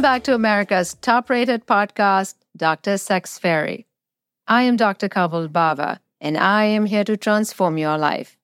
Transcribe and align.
Welcome 0.00 0.14
back 0.14 0.24
to 0.24 0.34
America's 0.34 0.94
top 1.02 1.28
rated 1.28 1.66
podcast, 1.66 2.36
Dr. 2.56 2.96
Sex 2.96 3.38
Fairy. 3.38 3.86
I 4.48 4.62
am 4.62 4.76
Dr. 4.76 5.10
Kabul 5.10 5.46
Bawa, 5.48 5.98
and 6.22 6.38
I 6.38 6.64
am 6.64 6.86
here 6.86 7.04
to 7.04 7.18
transform 7.18 7.76
your 7.76 7.98
life. 7.98 8.38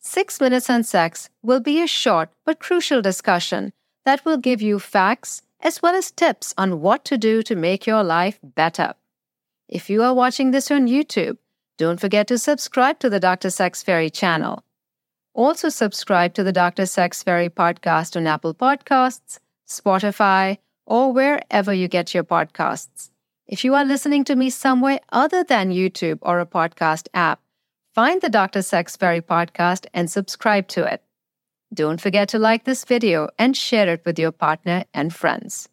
Six 0.00 0.40
Minutes 0.40 0.68
on 0.68 0.82
Sex 0.82 1.30
will 1.44 1.60
be 1.60 1.80
a 1.80 1.86
short 1.86 2.30
but 2.44 2.58
crucial 2.58 3.00
discussion 3.00 3.72
that 4.04 4.24
will 4.24 4.36
give 4.36 4.60
you 4.60 4.80
facts 4.80 5.42
as 5.60 5.80
well 5.80 5.94
as 5.94 6.10
tips 6.10 6.54
on 6.58 6.80
what 6.80 7.04
to 7.04 7.16
do 7.16 7.40
to 7.44 7.54
make 7.54 7.86
your 7.86 8.02
life 8.02 8.40
better. 8.42 8.94
If 9.68 9.88
you 9.88 10.02
are 10.02 10.12
watching 10.12 10.50
this 10.50 10.72
on 10.72 10.88
YouTube, 10.88 11.36
don't 11.76 12.00
forget 12.00 12.26
to 12.26 12.36
subscribe 12.36 12.98
to 12.98 13.08
the 13.08 13.20
Dr. 13.20 13.50
Sex 13.50 13.84
Fairy 13.84 14.10
channel. 14.10 14.64
Also, 15.34 15.68
subscribe 15.68 16.34
to 16.34 16.42
the 16.42 16.52
Dr. 16.52 16.84
Sex 16.84 17.22
Fairy 17.22 17.48
podcast 17.48 18.16
on 18.16 18.26
Apple 18.26 18.54
Podcasts, 18.54 19.38
Spotify, 19.68 20.58
or 20.86 21.12
wherever 21.12 21.72
you 21.72 21.88
get 21.88 22.14
your 22.14 22.24
podcasts. 22.24 23.10
If 23.46 23.64
you 23.64 23.74
are 23.74 23.84
listening 23.84 24.24
to 24.24 24.36
me 24.36 24.50
somewhere 24.50 25.00
other 25.10 25.44
than 25.44 25.70
YouTube 25.70 26.18
or 26.22 26.40
a 26.40 26.46
podcast 26.46 27.08
app, 27.14 27.40
find 27.94 28.20
the 28.20 28.28
Dr. 28.28 28.62
Sex 28.62 28.96
Fairy 28.96 29.20
podcast 29.20 29.86
and 29.94 30.10
subscribe 30.10 30.68
to 30.68 30.84
it. 30.84 31.02
Don't 31.72 32.00
forget 32.00 32.28
to 32.30 32.38
like 32.38 32.64
this 32.64 32.84
video 32.84 33.28
and 33.38 33.56
share 33.56 33.88
it 33.88 34.02
with 34.04 34.18
your 34.18 34.32
partner 34.32 34.84
and 34.94 35.14
friends. 35.14 35.68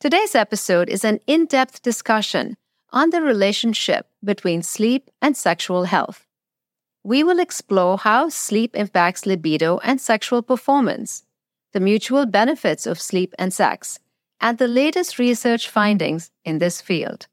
Today's 0.00 0.34
episode 0.34 0.88
is 0.88 1.04
an 1.04 1.20
in 1.26 1.46
depth 1.46 1.82
discussion 1.82 2.56
on 2.92 3.10
the 3.10 3.22
relationship 3.22 4.08
between 4.22 4.62
sleep 4.62 5.10
and 5.22 5.36
sexual 5.36 5.84
health 5.84 6.26
we 7.06 7.22
will 7.22 7.38
explore 7.38 7.98
how 7.98 8.28
sleep 8.28 8.74
impacts 8.74 9.26
libido 9.26 9.78
and 9.84 10.00
sexual 10.00 10.42
performance, 10.42 11.22
the 11.76 11.80
mutual 11.80 12.24
benefits 12.24 12.86
of 12.86 12.98
sleep 12.98 13.34
and 13.38 13.52
sex, 13.52 13.98
and 14.40 14.56
the 14.56 14.66
latest 14.66 15.18
research 15.18 15.68
findings 15.68 16.30
in 16.42 16.56
this 16.56 16.80
field. 16.80 17.26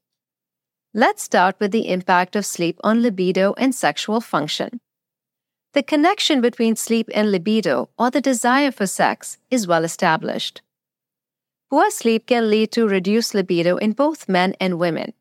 Let's 0.92 1.22
start 1.22 1.56
with 1.58 1.70
the 1.70 1.88
impact 1.88 2.36
of 2.36 2.44
sleep 2.44 2.78
on 2.84 3.00
libido 3.00 3.54
and 3.56 3.74
sexual 3.74 4.20
function. 4.20 4.80
The 5.72 5.82
connection 5.82 6.42
between 6.42 6.76
sleep 6.76 7.08
and 7.14 7.32
libido, 7.32 7.88
or 7.98 8.10
the 8.10 8.20
desire 8.20 8.70
for 8.70 8.86
sex, 8.86 9.38
is 9.50 9.66
well 9.66 9.82
established. 9.82 10.60
Poor 11.70 11.90
sleep 11.90 12.26
can 12.26 12.50
lead 12.50 12.70
to 12.72 12.86
reduced 12.86 13.34
libido 13.34 13.78
in 13.78 13.92
both 13.92 14.28
men 14.28 14.54
and 14.60 14.78
women. 14.78 15.14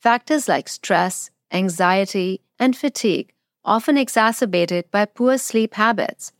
Factors 0.00 0.46
like 0.46 0.68
stress, 0.68 1.32
anxiety, 1.50 2.42
and 2.60 2.76
fatigue 2.76 3.32
often 3.64 3.98
exacerbated 3.98 4.88
by 4.92 5.04
poor 5.04 5.36
sleep 5.36 5.74
habits, 5.74 6.30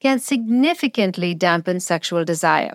can 0.00 0.18
significantly 0.18 1.34
dampen 1.34 1.80
sexual 1.80 2.24
desire. 2.24 2.74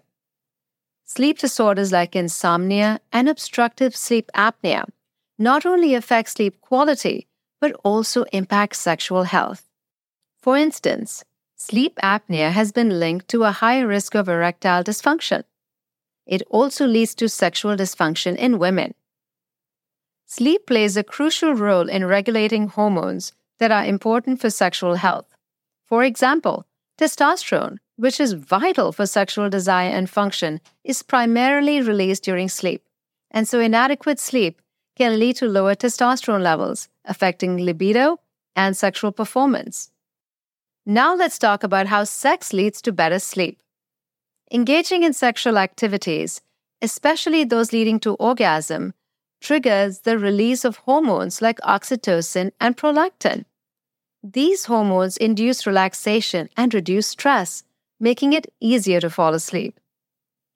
Sleep 1.06 1.38
disorders 1.38 1.92
like 1.92 2.16
insomnia 2.16 3.00
and 3.12 3.28
obstructive 3.28 3.96
sleep 3.96 4.30
apnea 4.36 4.86
not 5.38 5.66
only 5.66 5.96
affect 5.96 6.30
sleep 6.30 6.62
quality, 6.62 7.28
but 7.60 7.74
also 7.84 8.24
impact 8.32 8.76
sexual 8.76 9.24
health. 9.24 9.68
For 10.40 10.56
instance, 10.56 11.24
sleep 11.56 11.98
apnea 12.04 12.52
has 12.52 12.72
been 12.72 13.00
linked 13.00 13.28
to 13.30 13.44
a 13.44 13.52
higher 13.52 13.88
risk 13.88 14.16
of 14.16 14.30
erectile 14.30 14.84
dysfunction. 14.84 15.44
It 16.28 16.44
also 16.50 16.86
leads 16.86 17.16
to 17.16 17.28
sexual 17.28 17.76
dysfunction 17.76 18.36
in 18.38 18.60
women. 18.60 18.94
Sleep 20.28 20.66
plays 20.66 20.96
a 20.96 21.04
crucial 21.04 21.54
role 21.54 21.90
in 21.90 22.06
regulating 22.06 22.68
hormones 22.68 23.34
that 23.60 23.72
are 23.72 23.86
important 23.86 24.40
for 24.40 24.50
sexual 24.50 24.96
health. 24.96 25.36
For 25.86 26.04
example, 26.04 26.66
testosterone, 27.02 27.78
which 27.96 28.20
is 28.20 28.34
vital 28.34 28.92
for 28.92 29.08
sexual 29.08 29.50
desire 29.50 29.90
and 29.90 30.08
function, 30.08 30.62
is 30.84 31.02
primarily 31.02 31.82
released 31.82 32.24
during 32.24 32.48
sleep. 32.48 32.84
And 33.32 33.48
so 33.48 33.60
inadequate 33.60 34.20
sleep 34.20 34.62
can 34.96 35.20
lead 35.20 35.38
to 35.38 35.48
lower 35.48 35.74
testosterone 35.74 36.44
levels, 36.44 36.90
affecting 37.06 37.58
libido 37.58 38.20
and 38.56 38.78
sexual 38.78 39.12
performance. 39.12 39.90
Now 40.86 41.16
let's 41.16 41.40
talk 41.40 41.64
about 41.64 41.88
how 41.88 42.04
sex 42.04 42.54
leads 42.54 42.82
to 42.84 42.92
better 42.92 43.20
sleep. 43.20 43.62
Engaging 44.52 45.04
in 45.04 45.14
sexual 45.14 45.58
activities, 45.58 46.42
especially 46.82 47.44
those 47.44 47.74
leading 47.74 48.00
to 48.02 48.16
orgasm, 48.16 48.94
triggers 49.40 50.02
the 50.02 50.20
release 50.20 50.64
of 50.64 50.78
hormones 50.78 51.42
like 51.42 51.60
oxytocin 51.62 52.52
and 52.60 52.78
prolactin. 52.78 53.46
These 54.24 54.66
hormones 54.66 55.18
induce 55.18 55.66
relaxation 55.66 56.50
and 56.56 56.74
reduce 56.74 57.08
stress, 57.08 57.64
making 58.00 58.34
it 58.34 58.54
easier 58.60 59.00
to 59.00 59.10
fall 59.10 59.34
asleep. 59.34 59.80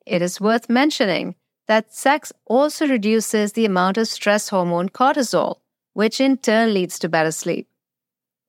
It 0.06 0.22
is 0.22 0.40
worth 0.40 0.70
mentioning 0.70 1.36
that 1.68 1.92
sex 1.92 2.32
also 2.46 2.88
reduces 2.88 3.54
the 3.54 3.66
amount 3.66 3.98
of 3.98 4.08
stress 4.08 4.50
hormone 4.50 4.90
cortisol, 4.90 5.62
which 5.94 6.22
in 6.22 6.38
turn 6.38 6.76
leads 6.76 7.00
to 7.00 7.10
better 7.10 7.32
sleep. 7.32 7.68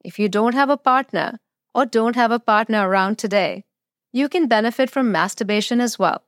If 0.05 0.19
you 0.19 0.29
don't 0.29 0.55
have 0.55 0.69
a 0.69 0.77
partner 0.77 1.39
or 1.75 1.87
don't 1.87 2.15
have 2.15 2.31
a 2.31 2.39
partner 2.39 2.87
around 2.87 3.17
today, 3.17 3.65
you 4.13 4.29
can 4.29 4.49
benefit 4.49 4.91
from 4.91 5.11
masturbation 5.11 5.81
as 5.81 5.99
well. 5.99 6.23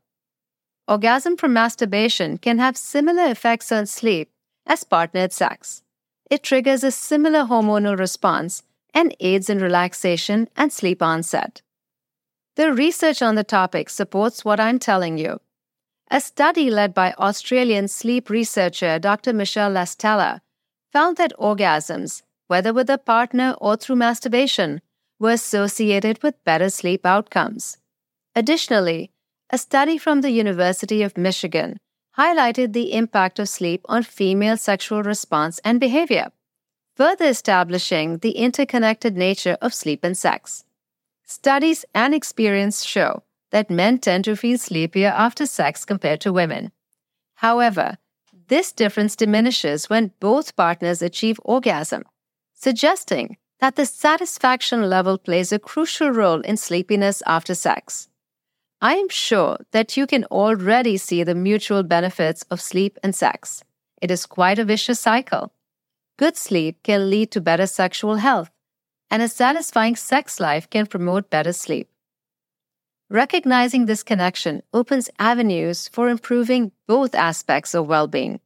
Orgasm 0.87 1.37
from 1.37 1.53
masturbation 1.53 2.39
can 2.39 2.59
have 2.59 2.79
similar 2.79 3.27
effects 3.27 3.71
on 3.71 3.85
sleep 3.85 4.31
as 4.67 4.85
partnered 4.85 5.35
sex. 5.35 5.83
It 6.31 6.43
triggers 6.43 6.83
a 6.83 6.91
similar 6.91 7.45
hormonal 7.45 7.99
response 7.99 8.63
and 8.95 9.15
aids 9.21 9.51
in 9.51 9.59
relaxation 9.59 10.49
and 10.57 10.73
sleep 10.73 11.03
onset. 11.03 11.63
The 12.57 12.73
research 12.73 13.23
on 13.23 13.35
the 13.35 13.45
topic 13.45 13.89
supports 13.89 14.45
what 14.45 14.59
I'm 14.59 14.79
telling 14.79 15.19
you. 15.19 15.41
A 16.11 16.21
study 16.21 16.71
led 16.71 16.95
by 16.95 17.13
Australian 17.13 17.87
sleep 17.87 18.31
researcher 18.31 18.99
Dr. 18.99 19.33
Michelle 19.33 19.71
Lastella 19.71 20.41
found 20.91 21.19
that 21.19 21.33
orgasms, 21.39 22.23
whether 22.47 22.73
with 22.73 22.89
a 22.89 22.99
partner 22.99 23.55
or 23.61 23.77
through 23.77 23.97
masturbation, 23.97 24.81
were 25.19 25.31
associated 25.31 26.23
with 26.23 26.43
better 26.45 26.71
sleep 26.71 27.05
outcomes. 27.05 27.77
Additionally, 28.35 29.11
a 29.51 29.59
study 29.59 29.99
from 29.99 30.21
the 30.21 30.31
University 30.31 31.03
of 31.03 31.19
Michigan 31.19 31.79
highlighted 32.17 32.73
the 32.73 32.93
impact 32.93 33.39
of 33.39 33.49
sleep 33.49 33.83
on 33.89 34.03
female 34.03 34.57
sexual 34.57 35.03
response 35.03 35.61
and 35.65 35.79
behavior 35.79 36.33
further 36.99 37.27
establishing 37.27 38.19
the 38.19 38.33
interconnected 38.33 39.17
nature 39.17 39.57
of 39.63 39.73
sleep 39.73 40.01
and 40.03 40.19
sex. 40.19 40.65
Studies 41.25 41.85
and 41.95 42.13
experience 42.13 42.85
show 42.85 43.23
that 43.53 43.71
men 43.71 43.99
tend 43.99 44.25
to 44.25 44.35
feel 44.35 44.59
sleepier 44.59 45.15
after 45.17 45.47
sex 45.47 45.85
compared 45.85 46.21
to 46.21 46.33
women. 46.33 46.73
However, 47.37 47.99
this 48.49 48.73
difference 48.73 49.15
diminishes 49.15 49.89
when 49.89 50.11
both 50.19 50.57
partners 50.57 51.01
achieve 51.01 51.39
orgasm, 51.45 52.03
suggesting 52.53 53.37
that 53.61 53.77
the 53.77 53.87
satisfaction 53.87 54.91
level 54.91 55.19
plays 55.19 55.53
a 55.53 55.61
crucial 55.61 56.11
role 56.11 56.41
in 56.41 56.57
sleepiness 56.57 57.23
after 57.27 57.55
sex. 57.55 58.09
I 58.81 58.97
am 58.97 59.09
sure 59.09 59.59
that 59.71 59.97
you 59.97 60.09
can 60.09 60.25
already 60.25 60.97
see 60.97 61.23
the 61.23 61.37
mutual 61.37 61.85
benefits 61.85 62.43
of 62.51 62.61
sleep 62.61 62.99
and 63.05 63.15
sex. 63.15 63.63
It 64.03 64.11
is 64.11 64.27
quite 64.27 64.59
a 64.59 64.65
vicious 64.65 64.99
cycle. 64.99 65.53
Good 66.19 66.37
sleep 66.37 66.83
can 66.83 67.11
lead 67.11 67.31
to 67.31 67.41
better 67.41 67.69
sexual 67.69 68.17
health, 68.17 68.51
and 69.09 69.23
a 69.23 69.29
satisfying 69.29 69.95
sex 69.95 70.41
life 70.41 70.69
can 70.69 70.87
promote 70.87 71.31
better 71.31 71.53
sleep. 71.53 71.89
Recognizing 73.09 73.87
this 73.87 74.03
connection 74.03 74.65
opens 74.75 75.11
avenues 75.21 75.87
for 75.87 76.09
improving 76.09 76.73
both 76.89 77.15
aspects 77.15 77.73
of 77.73 77.87
well 77.87 78.09
being. 78.09 78.41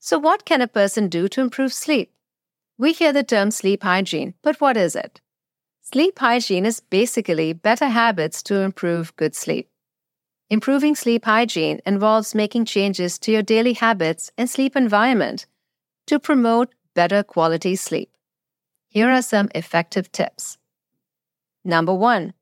So, 0.00 0.18
what 0.18 0.46
can 0.46 0.62
a 0.62 0.66
person 0.66 1.08
do 1.08 1.28
to 1.28 1.42
improve 1.42 1.74
sleep? 1.74 2.12
We 2.78 2.94
hear 2.94 3.12
the 3.12 3.22
term 3.22 3.50
sleep 3.50 3.82
hygiene, 3.82 4.32
but 4.40 4.58
what 4.58 4.78
is 4.78 4.96
it? 4.96 5.20
Sleep 5.82 6.18
hygiene 6.18 6.64
is 6.64 6.80
basically 6.80 7.52
better 7.52 7.88
habits 7.88 8.42
to 8.44 8.62
improve 8.62 9.14
good 9.16 9.36
sleep. 9.36 9.68
Improving 10.48 10.94
sleep 10.94 11.26
hygiene 11.26 11.80
involves 11.84 12.34
making 12.34 12.64
changes 12.64 13.18
to 13.18 13.32
your 13.32 13.42
daily 13.42 13.74
habits 13.74 14.32
and 14.38 14.48
sleep 14.48 14.74
environment 14.76 15.44
to 16.08 16.18
promote 16.18 16.74
better 16.94 17.22
quality 17.22 17.76
sleep. 17.76 18.10
Here 18.88 19.10
are 19.10 19.22
some 19.22 19.48
effective 19.54 20.10
tips. 20.10 20.58
Number 21.64 21.94
one, 21.94 22.34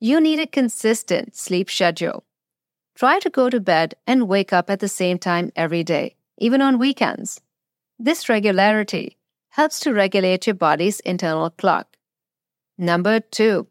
you 0.00 0.20
need 0.20 0.40
a 0.40 0.46
consistent 0.46 1.36
sleep 1.36 1.68
schedule. 1.68 2.24
Try 2.94 3.18
to 3.18 3.30
go 3.30 3.50
to 3.50 3.60
bed 3.60 3.94
and 4.06 4.28
wake 4.28 4.52
up 4.52 4.70
at 4.70 4.80
the 4.80 4.88
same 4.88 5.18
time 5.18 5.52
every 5.56 5.84
day, 5.84 6.16
even 6.38 6.62
on 6.62 6.78
weekends. 6.78 7.40
This 7.98 8.28
regularity 8.28 9.16
helps 9.50 9.80
to 9.80 9.92
regulate 9.92 10.46
your 10.46 10.54
body's 10.54 11.00
internal 11.00 11.50
clock. 11.50 11.96
Number 12.78 13.20
two, 13.20 13.66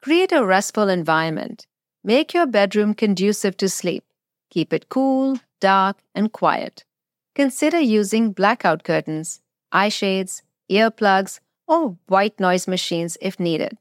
create 0.00 0.32
a 0.32 0.44
restful 0.44 0.88
environment. 0.88 1.66
Make 2.04 2.32
your 2.32 2.46
bedroom 2.46 2.94
conducive 2.94 3.56
to 3.58 3.68
sleep. 3.68 4.04
Keep 4.50 4.72
it 4.72 4.88
cool, 4.88 5.38
dark, 5.60 5.98
and 6.14 6.32
quiet. 6.32 6.84
Consider 7.34 7.80
using 7.80 8.32
blackout 8.32 8.84
curtains, 8.84 9.40
eye 9.70 9.88
shades, 9.88 10.42
earplugs, 10.70 11.40
or 11.66 11.96
white 12.06 12.38
noise 12.38 12.68
machines 12.68 13.16
if 13.20 13.40
needed. 13.40 13.78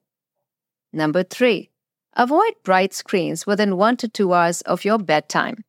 Number 0.93 1.23
three, 1.23 1.71
Avoid 2.13 2.55
bright 2.63 2.93
screens 2.93 3.47
within 3.47 3.77
one 3.77 3.95
to 3.97 4.07
two 4.07 4.33
hours 4.33 4.61
of 4.61 4.83
your 4.83 4.97
bedtime. 4.97 5.63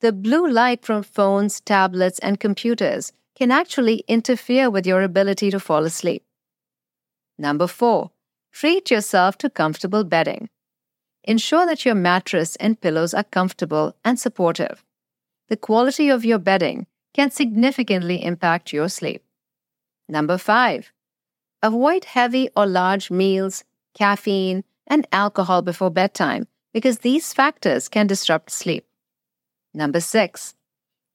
The 0.00 0.12
blue 0.12 0.48
light 0.48 0.84
from 0.84 1.02
phones, 1.02 1.60
tablets, 1.60 2.18
and 2.20 2.40
computers 2.40 3.12
can 3.34 3.50
actually 3.50 4.02
interfere 4.08 4.70
with 4.70 4.86
your 4.86 5.02
ability 5.02 5.50
to 5.50 5.60
fall 5.60 5.84
asleep. 5.84 6.24
Number 7.38 7.66
four, 7.66 8.10
treat 8.52 8.90
yourself 8.90 9.36
to 9.38 9.50
comfortable 9.50 10.04
bedding. 10.04 10.48
Ensure 11.24 11.66
that 11.66 11.84
your 11.84 11.94
mattress 11.94 12.56
and 12.56 12.80
pillows 12.80 13.12
are 13.12 13.24
comfortable 13.24 13.94
and 14.04 14.18
supportive. 14.18 14.82
The 15.48 15.56
quality 15.56 16.08
of 16.08 16.24
your 16.24 16.38
bedding 16.38 16.86
can 17.16 17.30
significantly 17.30 18.22
impact 18.22 18.74
your 18.74 18.90
sleep. 18.90 19.22
Number 20.06 20.36
five, 20.36 20.92
avoid 21.62 22.04
heavy 22.04 22.50
or 22.54 22.66
large 22.66 23.10
meals, 23.10 23.64
caffeine, 23.94 24.62
and 24.86 25.06
alcohol 25.12 25.62
before 25.62 25.90
bedtime 25.90 26.46
because 26.74 26.98
these 26.98 27.32
factors 27.32 27.88
can 27.88 28.06
disrupt 28.06 28.50
sleep. 28.50 28.84
Number 29.72 30.00
six, 30.00 30.54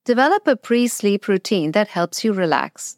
develop 0.03 0.47
a 0.47 0.55
pre 0.55 0.87
sleep 0.87 1.27
routine 1.27 1.71
that 1.73 1.89
helps 1.89 2.23
you 2.23 2.33
relax. 2.33 2.97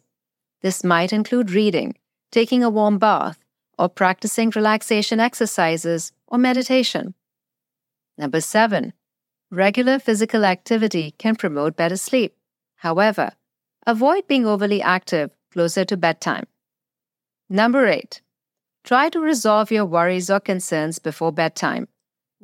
This 0.62 0.82
might 0.82 1.12
include 1.12 1.50
reading, 1.50 1.94
taking 2.32 2.64
a 2.64 2.70
warm 2.70 2.96
bath, 2.98 3.38
or 3.78 3.90
practicing 3.90 4.50
relaxation 4.56 5.20
exercises 5.20 6.12
or 6.26 6.38
meditation. 6.38 7.12
Number 8.16 8.40
seven, 8.40 8.94
regular 9.50 9.98
physical 9.98 10.44
activity 10.46 11.14
can 11.18 11.36
promote 11.36 11.76
better 11.76 11.98
sleep. 11.98 12.34
However, 12.84 13.32
avoid 13.86 14.26
being 14.28 14.44
overly 14.46 14.82
active 14.82 15.30
closer 15.50 15.86
to 15.86 15.96
bedtime. 15.96 16.46
Number 17.48 17.86
eight, 17.86 18.20
try 18.84 19.08
to 19.08 19.20
resolve 19.20 19.70
your 19.70 19.86
worries 19.86 20.28
or 20.28 20.38
concerns 20.38 20.98
before 20.98 21.32
bedtime, 21.32 21.88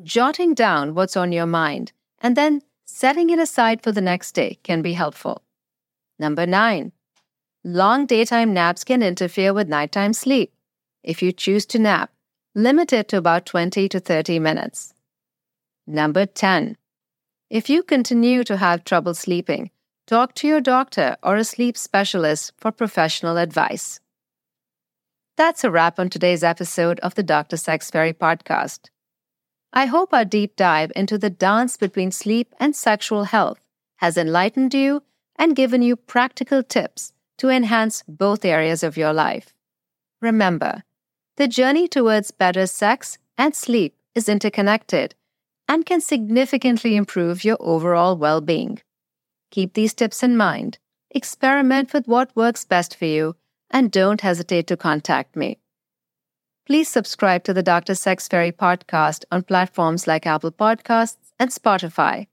jotting 0.03 0.55
down 0.55 0.95
what's 0.95 1.15
on 1.15 1.31
your 1.31 1.45
mind 1.45 1.93
and 2.23 2.39
then 2.39 2.63
setting 2.87 3.29
it 3.29 3.39
aside 3.39 3.83
for 3.83 3.93
the 3.93 4.01
next 4.01 4.33
day 4.33 4.59
can 4.63 4.81
be 4.81 4.95
helpful. 4.95 5.43
Number 6.19 6.47
nine, 6.47 6.93
long 7.63 8.07
daytime 8.07 8.55
naps 8.55 8.83
can 8.83 9.03
interfere 9.03 9.53
with 9.53 9.69
nighttime 9.69 10.15
sleep. 10.15 10.55
If 11.03 11.23
you 11.23 11.33
choose 11.33 11.67
to 11.67 11.79
nap, 11.79 12.13
limit 12.55 12.95
it 12.95 13.09
to 13.09 13.19
about 13.19 13.45
20 13.45 13.91
to 13.91 14.01
30 14.01 14.39
minutes. 14.39 14.95
Number 15.87 16.25
10. 16.25 16.79
If 17.51 17.69
you 17.69 17.83
continue 17.83 18.43
to 18.45 18.57
have 18.57 18.85
trouble 18.85 19.13
sleeping, 19.13 19.71
talk 20.11 20.35
to 20.35 20.49
your 20.49 20.61
doctor 20.61 21.17
or 21.23 21.37
a 21.37 21.45
sleep 21.45 21.79
specialist 21.79 22.53
for 22.57 22.73
professional 22.73 23.37
advice. 23.37 24.01
That's 25.37 25.63
a 25.63 25.71
wrap 25.71 26.01
on 26.01 26.11
today's 26.11 26.43
episode 26.43 26.99
of 26.99 27.15
the 27.15 27.23
Dr. 27.23 27.57
Sex 27.57 27.93
Fairy 27.93 28.13
podcast. 28.13 28.91
I 29.73 29.87
hope 29.87 30.13
our 30.13 30.25
deep 30.25 30.57
dive 30.57 30.91
into 30.97 31.17
the 31.17 31.31
dance 31.31 31.77
between 31.77 32.11
sleep 32.11 32.53
and 32.59 32.75
sexual 32.75 33.23
health 33.23 33.61
has 33.99 34.17
enlightened 34.17 34.75
you 34.75 35.05
and 35.37 35.55
given 35.55 35.81
you 35.81 35.95
practical 35.95 36.65
tips 36.65 37.13
to 37.39 37.49
enhance 37.49 38.03
both 38.09 38.45
areas 38.45 38.83
of 38.83 38.97
your 38.97 39.13
life. 39.13 39.55
Remember, 40.21 40.83
the 41.37 41.47
journey 41.47 41.87
towards 41.87 42.33
better 42.33 42.67
sex 42.67 43.17
and 43.39 43.55
sleep 43.55 43.95
is 44.17 44.29
interconnected 44.29 45.15
and 45.69 45.87
can 45.87 46.01
significantly 46.01 46.97
improve 46.97 47.45
your 47.45 47.59
overall 47.61 48.17
well 48.17 48.41
being. 48.41 48.81
Keep 49.51 49.75
these 49.75 49.95
tips 49.95 50.23
in 50.23 50.37
mind, 50.37 50.79
experiment 51.11 51.93
with 51.93 52.07
what 52.07 52.35
works 52.37 52.65
best 52.65 52.97
for 52.97 53.07
you, 53.07 53.37
and 53.71 53.91
don't 53.91 54.21
hesitate 54.21 54.67
to 54.69 54.77
contact 54.77 55.37
me. 55.37 55.59
Please 56.67 56.89
subscribe 56.89 57.43
to 57.45 57.53
the 57.53 57.63
Dr. 57.63 57.95
Sex 57.95 58.29
Fairy 58.29 58.53
podcast 58.53 59.25
on 59.33 59.43
platforms 59.43 60.07
like 60.07 60.27
Apple 60.27 60.53
Podcasts 60.53 61.33
and 61.39 61.51
Spotify. 61.51 62.29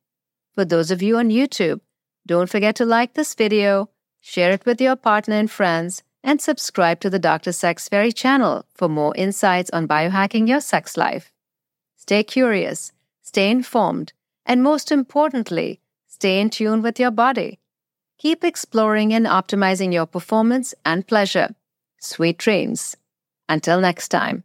For 0.53 0.63
those 0.63 0.91
of 0.91 1.01
you 1.01 1.17
on 1.17 1.29
YouTube, 1.29 1.81
don't 2.25 2.49
forget 2.49 2.75
to 2.75 2.85
like 2.85 3.13
this 3.13 3.33
video, 3.33 3.89
share 4.21 4.51
it 4.51 4.65
with 4.65 4.79
your 4.79 4.95
partner 4.95 5.35
and 5.35 5.49
friends, 5.49 6.03
and 6.23 6.41
subscribe 6.41 6.99
to 6.99 7.09
the 7.09 7.19
Dr. 7.19 7.51
Sex 7.51 7.87
Fairy 7.89 8.11
channel 8.11 8.65
for 8.73 8.89
more 8.89 9.15
insights 9.15 9.69
on 9.71 9.87
biohacking 9.87 10.47
your 10.47 10.61
sex 10.61 10.97
life. 10.97 11.31
Stay 11.95 12.23
curious, 12.23 12.91
stay 13.21 13.49
informed, 13.49 14.13
and 14.45 14.61
most 14.61 14.91
importantly, 14.91 15.79
stay 16.17 16.39
in 16.39 16.49
tune 16.49 16.81
with 16.81 16.99
your 16.99 17.11
body. 17.11 17.59
Keep 18.17 18.43
exploring 18.43 19.13
and 19.13 19.27
optimizing 19.27 19.93
your 19.93 20.07
performance 20.07 20.73
and 20.83 21.05
pleasure. 21.05 21.49
Sweet 21.99 22.39
dreams. 22.39 22.97
Until 23.47 23.79
next 23.79 24.07
time. 24.09 24.43